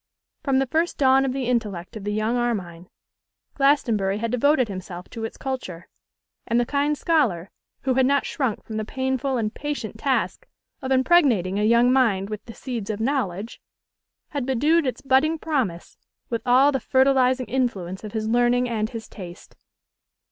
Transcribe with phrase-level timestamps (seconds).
[0.41, 2.89] From the first dawn of the intellect of the young Armine,
[3.53, 5.87] Glastonbury had devoted himself to its culture;
[6.47, 10.47] and the kind scholar, who had not shrunk from the painful and patient task
[10.81, 13.61] of impregnating a young mind with the seeds of knowledge,
[14.29, 15.97] had bedewed its budding promise
[16.31, 19.55] with all the fertilising influence of his learning and his taste.